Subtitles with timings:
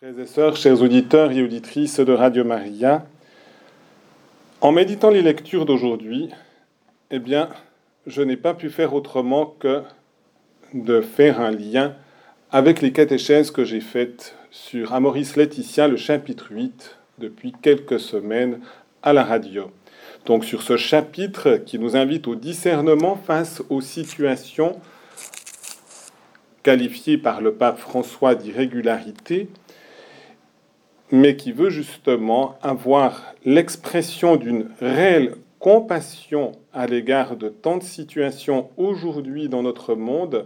[0.00, 3.04] Frères et sœurs, chers auditeurs et auditrices de Radio Maria,
[4.60, 6.28] en méditant les lectures d'aujourd'hui,
[7.10, 7.48] eh bien,
[8.06, 9.82] je n'ai pas pu faire autrement que
[10.72, 11.96] de faire un lien
[12.52, 18.60] avec les catéchèses que j'ai faites sur Amoris Laetitia, le chapitre 8, depuis quelques semaines
[19.02, 19.72] à la radio.
[20.26, 24.78] Donc sur ce chapitre qui nous invite au discernement face aux situations
[26.62, 29.48] qualifiées par le pape François d'irrégularité,
[31.10, 38.70] mais qui veut justement avoir l'expression d'une réelle compassion à l'égard de tant de situations
[38.76, 40.44] aujourd'hui dans notre monde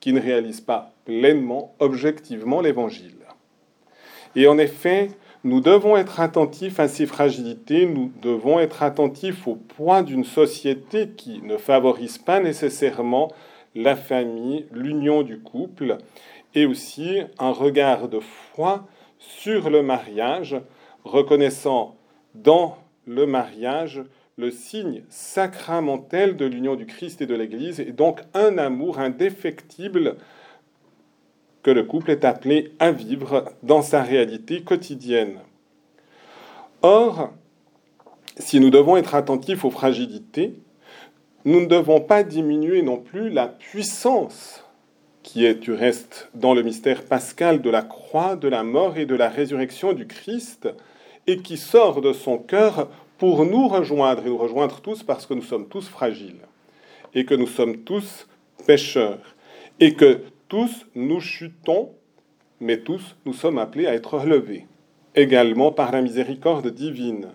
[0.00, 3.14] qui ne réalisent pas pleinement, objectivement l'Évangile.
[4.36, 5.10] Et en effet,
[5.44, 11.08] nous devons être attentifs à ces fragilités, nous devons être attentifs au poids d'une société
[11.16, 13.32] qui ne favorise pas nécessairement
[13.74, 15.98] la famille, l'union du couple,
[16.54, 18.86] et aussi un regard de foi
[19.18, 20.56] sur le mariage,
[21.04, 21.96] reconnaissant
[22.34, 24.02] dans le mariage
[24.36, 30.16] le signe sacramentel de l'union du Christ et de l'Église, et donc un amour indéfectible
[31.62, 35.40] que le couple est appelé à vivre dans sa réalité quotidienne.
[36.82, 37.32] Or,
[38.36, 40.54] si nous devons être attentifs aux fragilités,
[41.44, 44.64] nous ne devons pas diminuer non plus la puissance
[45.28, 49.04] qui est du reste dans le mystère pascal de la croix, de la mort et
[49.04, 50.70] de la résurrection du Christ,
[51.26, 55.34] et qui sort de son cœur pour nous rejoindre, et nous rejoindre tous parce que
[55.34, 56.46] nous sommes tous fragiles,
[57.12, 58.26] et que nous sommes tous
[58.66, 59.36] pécheurs,
[59.80, 61.90] et que tous nous chutons,
[62.58, 64.66] mais tous nous sommes appelés à être relevés,
[65.14, 67.28] également par la miséricorde divine.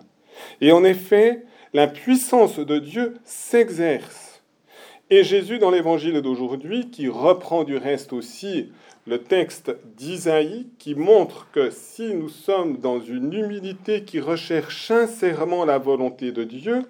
[0.60, 4.33] Et en effet, la puissance de Dieu s'exerce
[5.16, 8.72] et Jésus, dans l'évangile d'aujourd'hui, qui reprend du reste aussi
[9.06, 15.64] le texte d'Isaïe, qui montre que si nous sommes dans une humilité qui recherche sincèrement
[15.64, 16.82] la volonté de Dieu,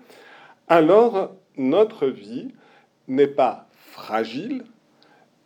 [0.69, 2.48] alors notre vie
[3.08, 4.64] n'est pas fragile,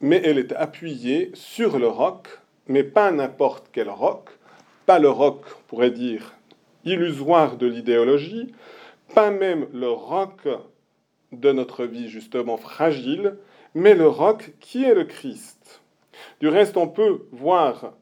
[0.00, 2.28] mais elle est appuyée sur le roc,
[2.68, 4.28] mais pas n'importe quel roc,
[4.86, 6.34] pas le roc, on pourrait dire,
[6.84, 8.54] illusoire de l'idéologie,
[9.16, 10.46] pas même le roc
[11.32, 13.36] de notre vie justement fragile,
[13.74, 15.82] mais le roc qui est le Christ.
[16.40, 17.92] Du reste, on peut voir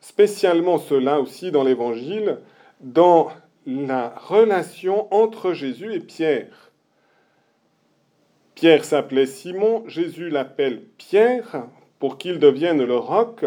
[0.00, 2.38] spécialement cela aussi dans l'Évangile,
[2.80, 3.30] dans
[3.66, 6.72] la relation entre Jésus et Pierre.
[8.54, 11.66] Pierre s'appelait Simon, Jésus l'appelle Pierre
[11.98, 13.44] pour qu'il devienne le roc,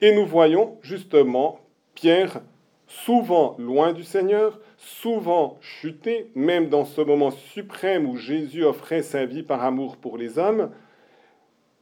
[0.00, 1.60] et nous voyons justement
[1.94, 2.40] Pierre
[2.86, 9.24] souvent loin du Seigneur, souvent chuté, même dans ce moment suprême où Jésus offrait sa
[9.24, 10.70] vie par amour pour les hommes,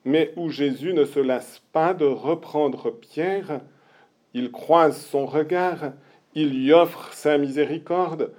[0.04, 3.60] mais où Jésus ne se lasse pas de reprendre Pierre,
[4.34, 5.92] il croise son regard,
[6.34, 8.32] il lui offre sa miséricorde,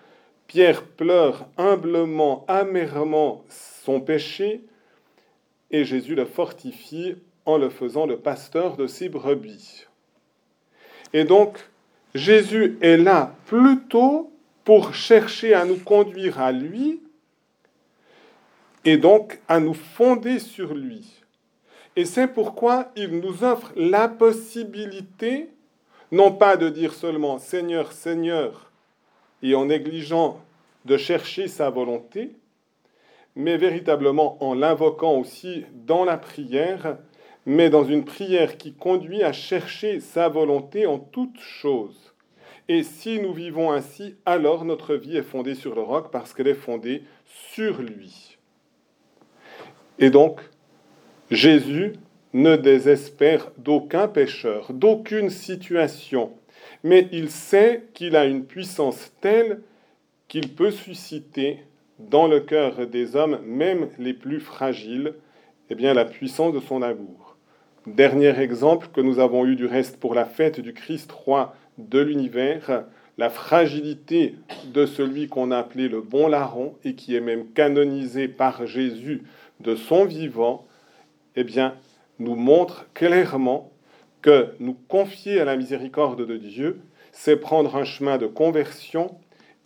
[0.47, 4.61] Pierre pleure humblement, amèrement son péché,
[5.71, 9.87] et Jésus le fortifie en le faisant le pasteur de ses brebis.
[11.13, 11.57] Et donc,
[12.13, 14.30] Jésus est là plutôt
[14.63, 17.01] pour chercher à nous conduire à lui
[18.85, 21.21] et donc à nous fonder sur lui.
[21.95, 25.49] Et c'est pourquoi il nous offre la possibilité,
[26.11, 28.71] non pas de dire seulement Seigneur, Seigneur,
[29.43, 30.39] et en négligeant
[30.85, 32.31] de chercher sa volonté,
[33.35, 36.97] mais véritablement en l'invoquant aussi dans la prière,
[37.45, 42.10] mais dans une prière qui conduit à chercher sa volonté en toutes choses.
[42.69, 46.47] Et si nous vivons ainsi, alors notre vie est fondée sur le roc parce qu'elle
[46.47, 48.37] est fondée sur lui.
[49.99, 50.41] Et donc,
[51.29, 51.93] Jésus
[52.33, 56.31] ne désespère d'aucun pécheur, d'aucune situation,
[56.83, 59.61] mais il sait qu'il a une puissance telle
[60.27, 61.59] qu'il peut susciter
[61.99, 65.13] dans le cœur des hommes, même les plus fragiles,
[65.69, 67.37] eh bien, la puissance de son amour.
[67.85, 71.55] Dernier exemple que nous avons eu du reste pour la fête du Christ roi
[71.89, 72.85] de l'univers,
[73.17, 74.35] la fragilité
[74.73, 79.23] de celui qu'on a appelé le bon larron et qui est même canonisé par Jésus
[79.59, 80.65] de son vivant,
[81.35, 81.75] eh bien,
[82.19, 83.71] nous montre clairement
[84.21, 86.79] que nous confier à la miséricorde de Dieu,
[87.11, 89.15] c'est prendre un chemin de conversion,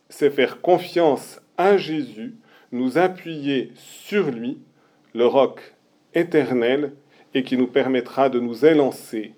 [0.10, 2.36] c'est faire confiance à Jésus,
[2.72, 4.60] nous appuyer sur lui,
[5.14, 5.76] le roc
[6.14, 6.94] éternel
[7.34, 9.34] et qui nous permettra de nous élancer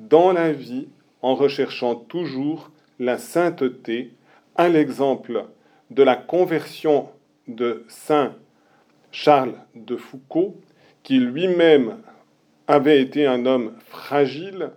[0.00, 0.88] dans la vie
[1.22, 4.12] en recherchant toujours la sainteté,
[4.54, 5.46] à l'exemple
[5.90, 7.08] de la conversion
[7.46, 8.34] de Saint
[9.12, 10.56] Charles de Foucault,
[11.02, 11.98] qui lui-même
[12.66, 14.70] avait été un homme fragile,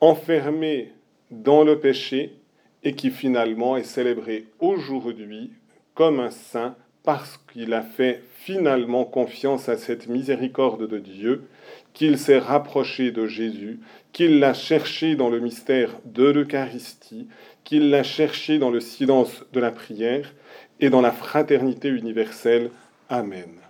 [0.00, 0.92] enfermé
[1.30, 2.36] dans le péché
[2.84, 5.52] et qui finalement est célébré aujourd'hui
[5.94, 6.76] comme un saint
[7.08, 11.48] parce qu'il a fait finalement confiance à cette miséricorde de Dieu,
[11.94, 13.80] qu'il s'est rapproché de Jésus,
[14.12, 17.26] qu'il l'a cherché dans le mystère de l'Eucharistie,
[17.64, 20.34] qu'il l'a cherché dans le silence de la prière
[20.80, 22.70] et dans la fraternité universelle.
[23.08, 23.67] Amen.